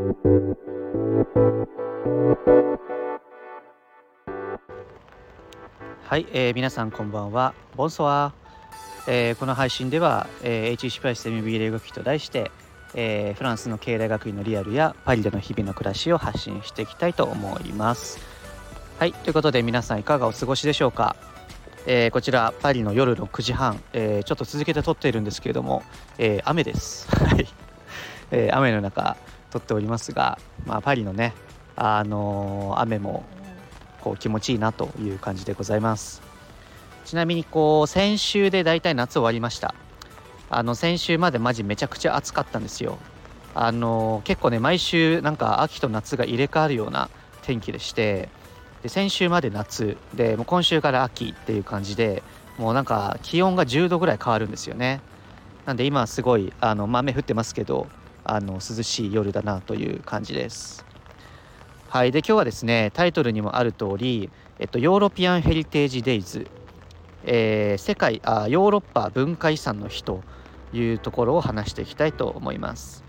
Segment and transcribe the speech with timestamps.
[0.00, 0.06] は
[6.16, 7.52] い、えー、皆さんこんばんは。
[7.76, 8.32] ボンソワ、
[9.06, 12.50] えー、この配信では、えー、HC プライス MBA 留学期と題して、
[12.94, 18.20] えー、フランスの経済学院のリアルやパリでの日々の暮らしを発信していきたいと思います。
[18.98, 21.14] はい、ということで皆さんいかがお過ごしでしょうか。
[21.86, 25.82] えー、こちらパリの夜の9時半、えー、ちょっと続けて撮っているんですけれども、
[26.16, 27.06] えー、雨です。
[27.14, 27.46] はい、
[28.30, 29.18] え雨の中
[29.50, 31.34] 撮っておりますが、まあ、パリのね、
[31.76, 33.24] あの雨も
[34.00, 36.22] こう気持ちいいなという感じでございます。
[37.04, 39.74] ちなみにこう先週でだいたい夏終わりました。
[40.48, 42.98] あの先週までマジめちゃくちゃ暑かったんですよ。
[43.54, 47.10] あの結構ね毎週なんか秋と夏が入れ替わるような
[47.42, 48.28] 天気でして
[48.82, 52.22] で先週まで夏でもう今週から秋っていう感じで
[52.58, 55.00] もうなんか気温が10度ぐらい変わるんですよね
[55.66, 57.88] なんで今すごいあの、まあ、雨降ってますけど
[58.24, 60.84] あの涼しい夜だなという感じです。
[61.88, 62.12] はい。
[62.12, 66.46] で今日はですねタイトルにもある通り、えっと、ヨーロピアン・ヘリテージ・デイズ、
[67.24, 70.22] えー、世界あヨーロッパ文化遺産の日と
[70.72, 73.04] いうところを話していきたいと思います。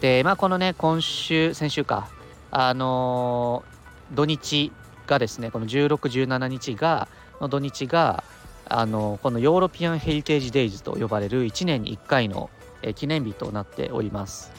[0.00, 2.08] でまあこのね今週先週か。
[2.50, 3.78] あのー
[4.12, 4.72] 土日
[5.06, 7.08] がですねこの1617日が
[7.40, 8.24] の土日が
[8.66, 12.50] あのこのヨーロピアン・ヘリテージ・デイズと呼ばれる1年に1回の、
[12.82, 14.52] え記念日となっております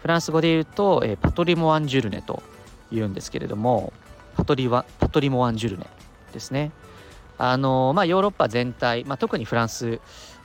[0.00, 2.42] フランス語で言うと、えパトリモアン・ジュルネと
[2.92, 3.92] 言うんですけれども
[4.36, 5.86] パトリワパトリモアン・ジュルネ
[6.32, 6.70] ですね
[7.38, 10.00] あのまあヨーロッパ全体、まあ、特にフランス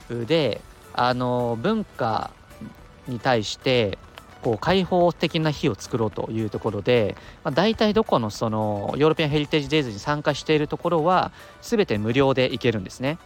[0.08, 0.60] で
[0.94, 2.30] あの文化
[3.08, 3.98] に対して
[4.42, 13.18] こう開放的な日を作ろうというところで、まあ、大体どこのそのヨーロピアンヘリテージ・デイズに参加しているところは全て無料で行けるんですね。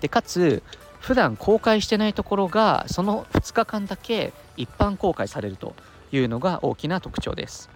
[0.00, 0.62] でかつ
[1.00, 5.74] 普段公開してないところがその2日間だけ一般公開されると
[6.12, 7.70] いうのが大きな特徴です。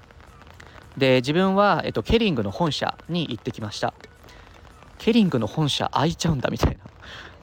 [0.96, 3.94] で自分は、えっと、ケリングの本社に行ってきました。
[4.98, 6.76] ケリングの本社開いちゃうんだみたいな。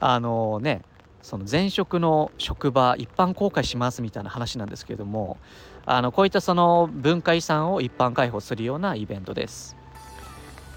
[0.00, 0.82] あのね
[1.20, 5.36] その前職の職場一般公開しますみたいな話なんですけれども
[5.86, 9.76] あのこういったその文化遺産を一般開放するようなイベントです。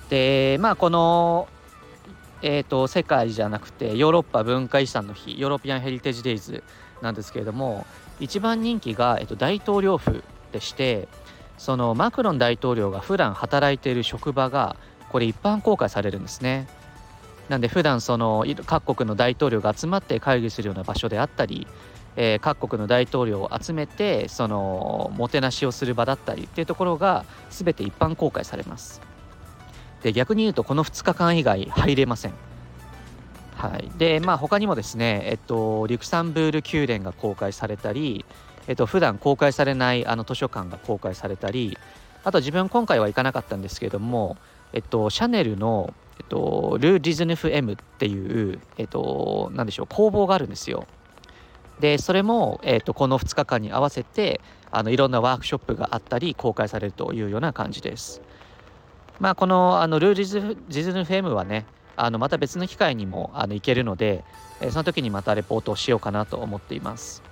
[0.10, 1.48] でまあこの
[2.48, 6.64] えーと、世界じゃなくてヨーロッパ文化遺産の日ヨーロピアン・ヘリテージ・デイズ
[7.02, 7.88] なんですけれども
[8.20, 11.08] 一番人気が、えーと大統領府でして
[11.58, 14.76] そのマクロン大統領が普段働いている職場が
[15.10, 16.68] これ一般公開されるんですね。
[17.50, 21.68] なんで普段その各国の大統領が集まって会議するような場所であったり、
[22.16, 29.00] えー、各国の大統領を集めてそのもてなしをする場だったりっていうところが全て一般公開されます
[30.06, 32.34] で逆に言うとこの2日間以外入れません
[33.56, 38.24] はいでまあ他にもですねえっとリュクサンブール宮殿が公開されたり
[38.68, 41.76] えっと普段公開されないあの図書館が公開されたり
[42.24, 44.38] あと自分今回は行かなかったんですけれども
[44.74, 50.88] えっとシャネルのえっと、ル・ディズヌフ M っていう、えっと、なでしょう、工房があるんですよ。
[51.82, 54.40] で、それも、えっと、この2日間に合わせて、
[54.72, 58.22] あのいろんなワークショップがあったり、公開されるというような感じです。
[59.20, 61.66] まあ、このあのルー・ディズヌフ M はね、
[61.96, 64.24] あのまた別の機会にもあの行けるので、
[64.62, 67.24] えその時にまたレポートをしようかなと思っています。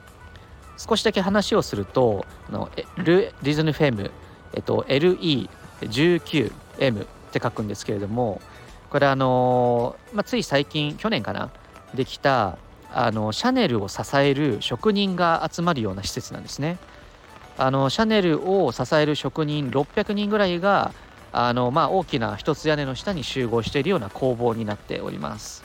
[0.78, 4.12] 少しだけ話をすると、あのル・ディズヌフ M、
[4.54, 8.42] えっと、LE19M って書くんですけれども、
[8.90, 11.50] これあのまあ、つい最近去年かな
[11.96, 12.58] できた
[12.94, 16.78] あのシャネルを支える職人が集まるような施設なんですね。
[17.58, 20.92] あのシャネルを支える職人600人ぐらいが
[21.34, 25.64] あの、まあ、大きな一つ屋根の下に集合しているような工房になっております。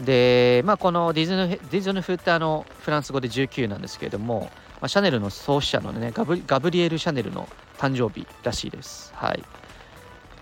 [0.00, 4.50] で、まあ、このディズヌディズヌフってあのフランス語で19なんですけれども、
[4.80, 9.12] まあ、シャネルの創始者のねガブガブリエル・シャネルの誕生日らしいです。
[9.14, 9.42] はい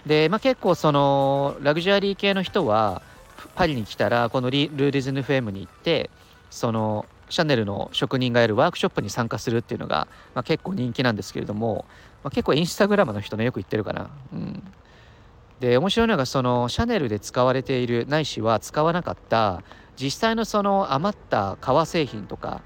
[0.06, 3.02] で、まあ、結構そのラグジュアリー系の人は
[3.54, 6.10] パリに来たらこのリルディズヌフェムに行って
[6.50, 11.84] そのシャネルの職人がやるワークショップに参加するっていうのが、まあ、結構人気なんですけれども、
[12.22, 14.10] まあ、結構インスタグラムの人ねよく言ってるかな。
[14.32, 14.62] うん、
[15.60, 19.62] で面白いのがそのシャネルで使われているないしは使わなかった
[19.96, 22.62] 実際のその余った革製品とか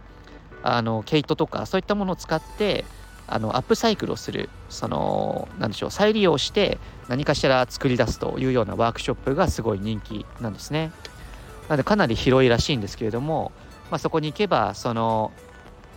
[0.63, 2.85] あの毛糸とかそういったものを使って
[3.27, 6.79] あのアップサイクルをするその何でしょう再利用して
[7.09, 10.91] 何かしら作り出すというようなワークショップがすごい人気なんですね。
[11.69, 13.53] なのでかなり広いらしいんですけれども、
[13.91, 15.33] まあ、そこに行けばその、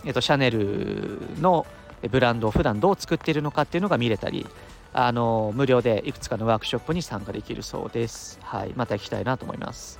[0.04, 1.66] えっと、シャネルの
[2.10, 4.46] ブランドを普段どう作っているのかっていうのが見れたり
[4.92, 8.38] あの無料でいくつかのワークショップに参加できるそうです。
[8.42, 9.98] はい、また行きたいなと思います。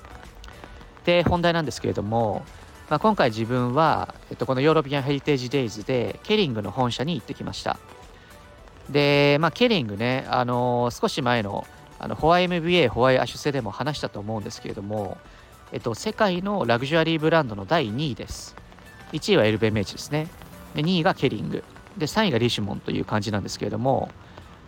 [1.04, 2.44] で本題なんですけれども
[2.92, 7.78] まあ、今回自分は、えっと、このヨーロピアンヘリテージデイズでケリングの本社に行ってきました
[8.90, 11.66] で、まあ、ケリングね、あの、少し前の
[11.98, 15.16] あのホワイ MBA ホワイアシュセでも話したと思うんですけれども、
[15.72, 18.54] えっと、世界のラグジュアリーブランドの第2位です。
[19.12, 20.28] 1位は LVMH ですね。
[20.74, 21.64] で2位がケリング。
[21.96, 24.10] で3位がリシュモンという感じなんですけれども、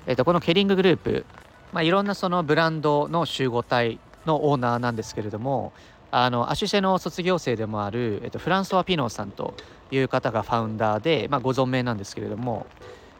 [0.06, 1.24] えっと、このケリンググループ、
[1.72, 5.72] まあ、いろんなそのブランドの集合体のオーナーなんですけれども
[6.10, 9.54] あのアシュシェの卒業生でもある、えっと、フランソワ・ピノーさんと
[9.90, 12.66] いう方がファウンダーで、まあ、ご存命なんですけれども、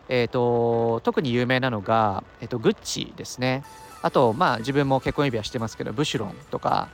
[0.08, 3.64] えっと、特に有名なのが、えっと、グッチですね。
[4.02, 6.88] あと、まあ、自分も結婚指輪してますけどブシュロンとか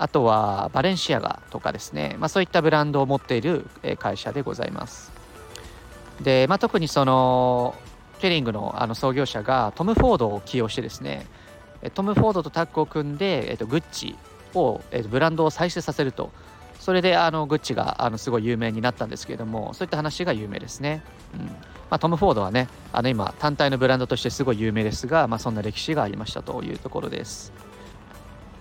[0.00, 3.66] あとはバレンシアガとかですね、まあ、そういったブランドを持っている
[3.98, 5.12] 会社でございます。
[6.22, 7.74] で、まあ、特にその
[8.18, 11.26] ケリングのあの創業者がトム・フォードを起用してですね。
[11.92, 14.16] トム・フォードとタッグを組んで、えっと、グッチ
[14.54, 16.30] を、えー、ブランドを再生させると。
[16.78, 21.02] それであのグッチがあのすごい有名になったんですけれどもそういった話が有名ですね、
[21.34, 21.40] うん。
[21.44, 21.52] ま
[21.90, 27.52] あ、トム・フォードはねあの今単体のブランドとしてすごい有名ですが、まあ、そんな歴史がありましたというところです。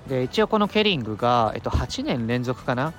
[0.09, 2.93] で一応このケリングが、えっと、8年連続かな。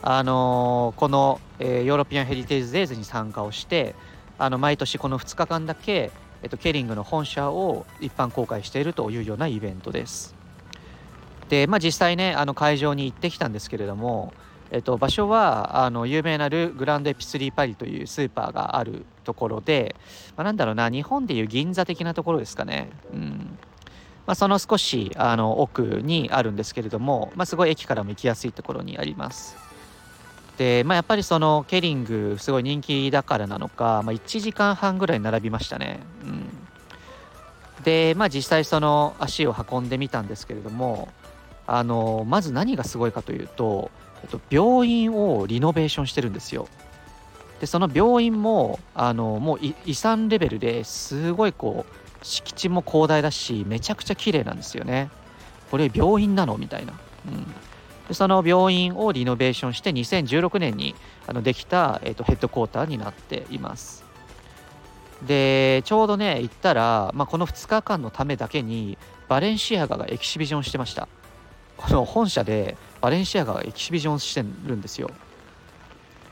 [0.00, 3.94] あのー、この、えー、ヨーロピアンヘリテージ・デイズに参加をして
[4.36, 6.10] あの毎年この2日間だけ、
[6.42, 10.34] えっと、ケリングの本社を一般公開しているというようなイベントです。
[11.48, 14.32] で、まあ、実際ねあの会場に行ってきたんですけれども、
[14.70, 19.96] えっと、場所はあの有名なるグランドエピスリーパリというスーパーがあるところで、
[20.36, 23.58] まあ、なんだろうな日本でいう銀座的なところですかね、うん。
[24.26, 29.56] まあ、その少しあの奥にあるんですけれども、まあ、すごい駅からも行きやすいところにあります。
[30.56, 36.48] で、まあ、やっぱりそのケリングすごい人気だからなのか、まあ、1時間半ぐらい並びましたね、うん、
[37.82, 41.08] で、まあ、実際その足を運んでみたんですけれども
[41.66, 43.90] あのまず何がすごいかというと、
[44.22, 46.68] えっと、病院をリノベーションしてるんですよ。
[47.60, 55.10] でその病院もあのもう遺産レベルですごいこう敷地も広大だしめちゃくちゃ綺麗なんですよね。
[55.70, 56.56] これ病院なの？
[56.56, 56.94] みたいな。
[57.26, 57.46] うん
[58.08, 60.94] でその病院をリノベーションして2016年に
[61.26, 64.04] あのできた、えーと、ヘッドクォーターになっています。
[65.26, 71.08] でちょうどね行ったら、まあ、この2日間のためだけにバレンシアガがエキシビジョンしてました。
[71.78, 75.10] この本社でバレンシアガがエキシビジョンしてるんですよ。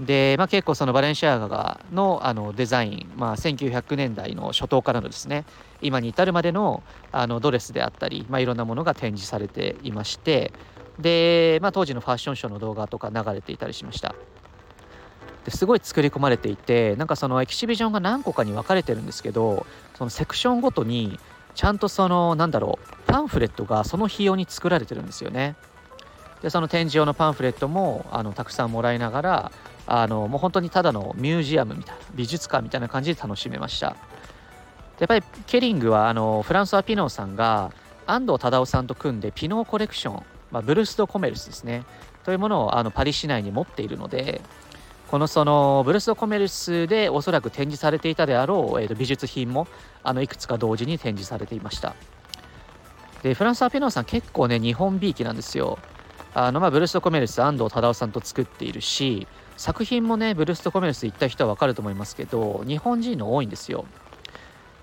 [0.00, 5.44] で、まあ、結構そのバレンシアガのあのデザイン、まあ、1900年代の初頭からのですね
[5.80, 10.52] 今に至るまでのあのドレスであったり、まあ、いろんなものが展示されていまして
[10.98, 14.14] で、まあ、当時のファッションショーの動画とか流れていたりしました
[15.44, 19.66] ですごい作り込まれていてなんかそのエキシビジョンが何個かに分かれてるんですけど
[19.96, 21.18] そのセクションごとに
[21.54, 25.56] ちゃんとそのなんだろうパンフレットがその費用に作られてるんですよね。
[26.42, 29.52] でその展示用のパンフレットもあのたくさんもらいながら
[29.86, 33.96] あのもう本当にただのミュージアムみたいな美術館みたいな感じで楽しめました。
[34.98, 37.72] やっぱりケリングはあのフランソワ・ピノーさんが
[38.06, 41.84] 安藤忠雄さんと組んでピノーコレクション、まあ、ブルース・ド・コメルスですね。
[42.24, 44.40] というものをあのパリ市内に持っているので
[45.08, 49.66] このそのブルース・ド・コメルスでおそらく展示されていたであろう、えー、と美術品も
[50.04, 51.94] あのいくつか同時に展示されていました。
[53.22, 55.78] でフランス・アピノーさん結構ね日本びいきなんですよ。
[56.34, 59.26] あのまあブルース・ド・コメルス安藤忠雄さんと作っているし
[59.56, 63.84] 作品もねブルース・ド・コメルス行った人は分かると思いますけど日本人の多いんですよ。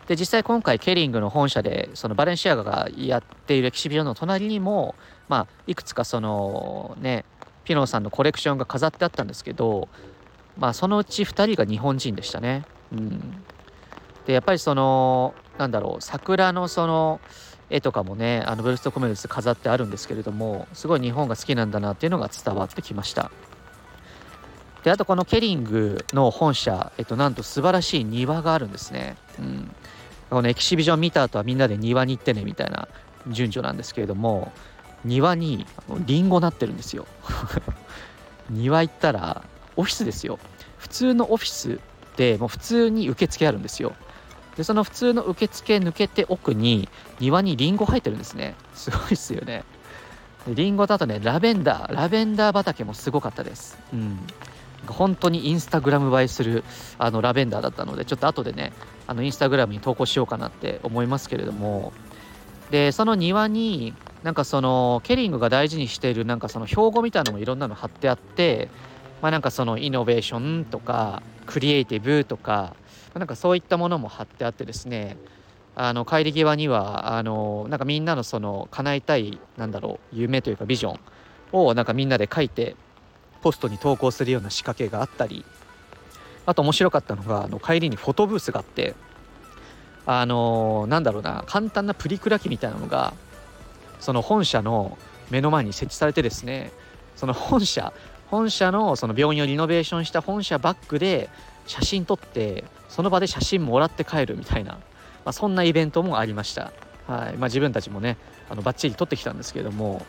[0.08, 4.96] で実際今回ケリングの本社でそのバレンシアガがやっているエキシビジョンの隣にも
[5.28, 7.26] まあいくつかそのね
[7.64, 9.88] ピノーさんのコレクションが飾ってあったんですけど
[10.58, 12.66] まあそのうち2人が日本人でしたね。
[12.92, 13.44] うん。
[14.26, 17.22] でやっぱりそのなんだろう桜のその
[17.70, 23.32] 絵とかもねあのブルーストコメルス飾ってあるんですけれどもすごい日本が好きなんだなっていうのが伝わってきました。
[24.84, 29.76] であとこのケリングの本社、えっと、なんと素晴らしい庭があるんですね、うん、
[30.30, 32.88] このエキシビジョン見た後はみんなで庭に行ってねみたいな
[33.28, 34.54] 順序なんですけれども
[35.04, 35.66] 庭に
[36.06, 37.08] リンゴなってるんですよ。
[38.50, 39.44] 庭行ったら
[39.76, 40.40] オフィスですよ。
[40.78, 41.80] 普通のオフィス
[42.18, 43.94] でもう普通に受付あるんですよ。
[44.60, 46.90] でその普通の受付抜けて奥に
[47.22, 48.56] 庭にリンゴ生えてるんですね。
[48.74, 49.64] すごいっすよね。
[50.50, 51.96] リンゴだとねラベンダー。
[51.96, 53.80] ラベンダー畑もすごかったです。
[53.94, 54.20] うん。
[54.86, 56.66] 本当にインスタグラム映えする
[56.98, 58.74] あのラベンダーだったのでちょっと後でね
[59.08, 61.94] あのインスタグラムに投稿しようかなって思いますけれども。
[62.70, 68.68] でその庭になんかそのケリングが大事にしているなんかその標語みたいなのもいろんなの貼ってあって
[69.22, 72.76] まあなんかそのイノベーションとかクリエイティブとか
[73.16, 75.18] なんかそういったものも貼ってあってですね
[75.76, 81.00] あの帰り際にはあのなんかみんなのその叶えたいなんだろう夢というかビジョン
[81.52, 82.76] をなんかみんなで書いて
[83.42, 85.46] ポストに投稿するような仕掛けがあったり
[86.46, 88.96] あと面白かったのがあの帰りにフォトブースがあって
[90.06, 93.14] あの、なんだろうな簡単なプリクラ機みたいなのが
[94.00, 94.98] その本社の
[95.30, 96.72] 目の前に設置されてですね
[97.16, 97.94] その本社
[98.32, 101.30] 本社のその病院をリノベーションした本社バックで
[101.70, 104.80] 写真撮ってその場で写真もらって帰るみたいな、ま
[105.26, 106.74] あ、そんなイベントもありました、
[107.08, 107.38] はい。
[107.38, 108.18] まあ、自分たちもね
[108.50, 110.04] あのバッチリ撮ってきたんですけれども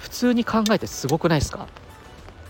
[0.00, 1.68] 普通に考えてすごくないですか？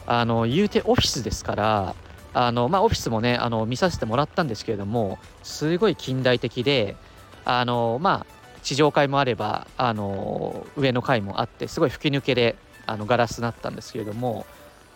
[0.06, 1.94] あの言うてオフィスですから
[2.32, 6.96] あの、まあ、オフィスもねあの見させてもらったんですけれどもすごい近代的で
[7.44, 8.26] あのまあ
[8.62, 14.46] 地上階もあればあの上の階もあってすごい吹き抜けであのガラスだったんですけれども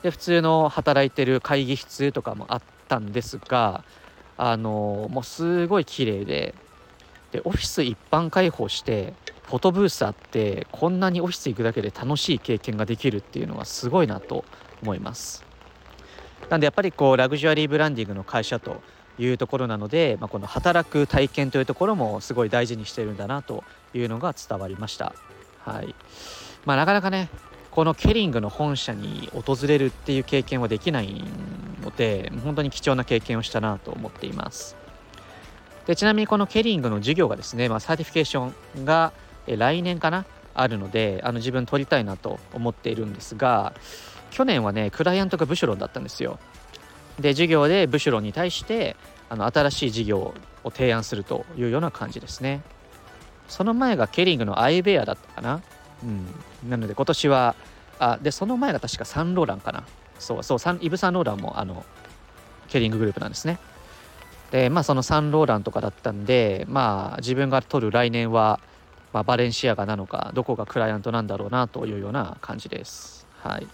[0.02, 3.84] で普通の働いてる会議室とかもあったんですが
[4.36, 6.54] あのもうすごい綺麗で
[7.32, 9.14] でオフィス一般開放して
[9.44, 14.44] フォトブースあってこんなにオフィス行くだけで楽しい経験ができるっていうのはすごいなと
[14.82, 15.44] 思います
[16.50, 18.80] なんでやっぱりこうラグジュアリーブランディングの会社と
[19.18, 23.64] いうところなので、まあ、この働く体験というところもすごい大事にしてるんだなと
[23.94, 25.14] いうのが伝わりました。
[25.60, 25.94] はい
[26.64, 27.28] まあ、なかなかね
[27.76, 31.22] このケリングの本社に訪れるっていう経験はできない
[31.82, 34.78] ので本当に貴重な経験をしたなと思っています。
[35.86, 39.12] でちなみにこのケリングの授業がですね、まあ、 certification が
[39.46, 40.24] 来年かな？
[40.54, 43.74] あるのであの自分取りたいなと思っているんですが
[44.30, 46.38] 去年はねクライアントがブシュロンだったんですよ。
[47.20, 48.96] で授業でブシュロンに対して
[49.28, 50.32] あの新しい事業
[50.64, 52.62] を提案するというような感じですね。
[53.48, 55.60] その前がケリングのアイウェアだったかな？
[56.02, 56.70] うん。
[56.70, 57.54] なので今年は
[57.98, 59.84] あでその前が確かサンローランかな。
[60.18, 61.84] そうそうイブ・サンローランもあの
[62.68, 63.58] ケリンググループなんですね。
[64.50, 68.60] でまあそのサンローランとかだったんでまあ自分が取る来年は、
[69.12, 73.26] まあ、バレンシアガなのかどこがクライアントなんだろうなというような感じです。
[73.38, 73.66] はい。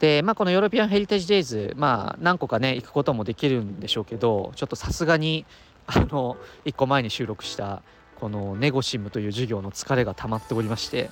[0.00, 5.46] で、まあ、このヨーロピアンヘリテージ・デイズ、まあ、何個かね行くこともできるんでしょうけどちょっとさすがに
[5.86, 7.82] あの1個前に収録した
[8.22, 11.10] このネゴシムという授業の疲れが溜まっておりまして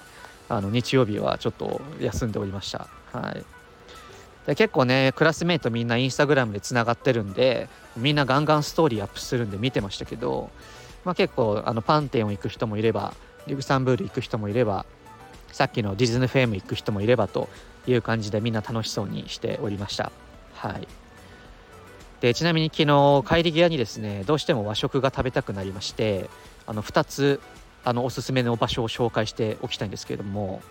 [0.49, 2.87] あの日曜日はちょっと休んでおりました。
[3.13, 3.45] はい
[4.47, 10.51] で結構ねクラスメートみんなインスタグラムでつながってるんでみんなガンガンストーリーアップするんで見てましたけど、
[11.05, 13.13] まあ、結構あのパンテオン行く人もいれば
[13.49, 14.87] リグサンブール行く人もいれば
[15.51, 17.49] さっきのディズニーフェーム行く人もいればと
[17.89, 20.13] いう感じでみんな楽しそうにしておりました。
[20.55, 20.87] はい。
[22.21, 26.29] でちなみに昨日帰り際にですねどうしても和食が食べたくなりまして
[26.71, 27.41] あの2つ
[27.83, 30.63] あのおすすめの場所を紹介しておきたいんですけれども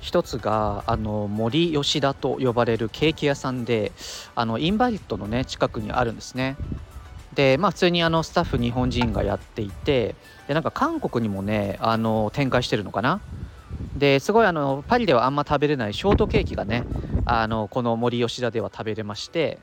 [0.00, 3.92] 1つがあの森吉田と呼ばれるケーキ屋さんで
[4.34, 6.56] あのインバリットのね近くにあるんですね。
[7.34, 10.16] でまあ普通にあのスタッフ日本人がやっていて
[10.48, 13.20] でなんか韓国にもねあの展開してるのかな。
[13.96, 16.82] ですごいあのパリではあんま食べれないショートケーキがね
[17.26, 19.60] あのこの森吉田では食べれまして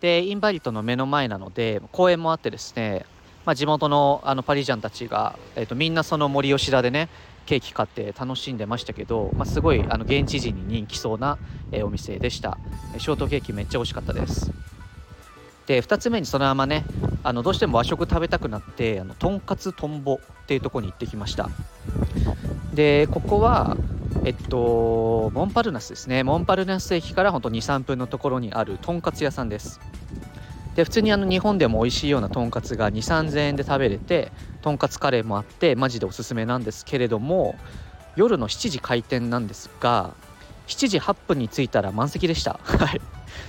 [0.00, 3.04] でインバリットの目の前なので公園もあってですね、
[3.44, 7.08] まあ、地元のあのパリジャンたちが、えーと、みんなその森吉田でね
[7.46, 11.38] ケーキ買って楽しんでましたけど、まあ、すごいあの現地人に人気そうな、
[11.72, 12.58] えー、お店でした。
[12.98, 14.50] ショートケーキめっちゃ美味しかったです。
[15.66, 16.84] で2つ目にそのままね
[17.22, 21.48] あのどうしても和食食べたくなってあのとんかつとんぼっていうところに行ってきました。
[22.72, 23.76] でここは
[24.24, 26.22] えっとモンパルナスですね。
[26.22, 29.80] モンパルナス駅からほんと23分のところにあるとんかつ屋さんです。
[30.74, 37.56] で普通にあの日本でも美味しいようなとんかつが2 3 0 0 0円で食べれてとんかつカレーもあってマジでおすすめなんですけれども
[38.16, 40.14] 夜の7時開店なんですが
[40.66, 42.58] 7時8分に着いたら満席でした。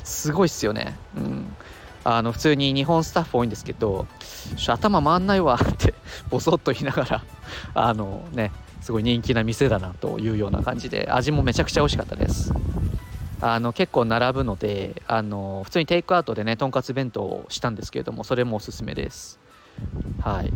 [0.03, 0.98] すごいっすよね。
[1.15, 1.55] うん。
[2.03, 4.05] あの普通に日本スタッフ多いんですけど
[4.67, 5.96] 頭回んないわって
[6.29, 7.24] ボソッと言いながら
[7.74, 8.51] あのね
[8.82, 12.53] すごい人気な店だなというような感じで味もめちゃくちゃ美味しかったです。
[13.42, 19.39] あの結構並ぶのであの普通にテイクアウトでねとんかつ弁当をしたんですけれどもそれもおすすめです。
[20.22, 20.51] はい。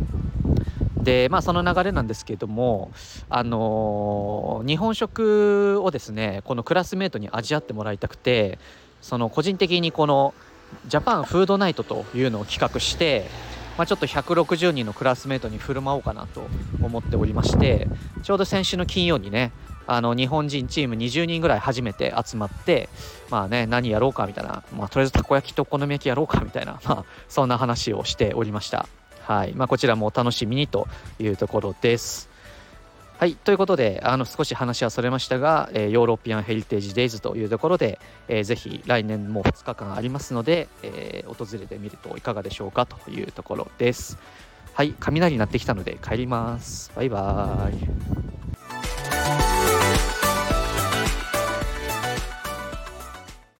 [1.02, 2.92] でまあその流れなんですけれども
[3.28, 8.58] あの日本食をですねこのクラスメートに味わってもらいたくて
[9.00, 10.34] その個人的にこの
[10.86, 13.26] ジャパンフードナイトというのを企画して、
[13.76, 16.42] まあ、ちょっと160人のクラスメートに振る舞おうかなと
[16.82, 17.88] 思っておりまして
[18.22, 19.52] ちょうど先週の金曜にね
[19.86, 22.88] あの日本人チーム20人ぐらい初めて集まって
[23.30, 28.86] まあね何やろうかみたいな、まあ、とりあえずたこ焼きとお好み焼きやろうかみたいな、 まあ、そんな話をしておりました
[29.22, 30.88] はいまあ、こちらもお楽しみにと
[31.20, 32.28] いうところです
[33.20, 44.16] はい、ということであの少し話はそれましたが、えー、ヨーロピアンヘリテージデイズというところで、えー、ぜひ来年も2日間ありますので、えー、訪れてみるといかがでしょうかというところです。
[44.72, 46.90] はい、雷になってきたので帰ります。
[46.96, 48.39] バイバーイ。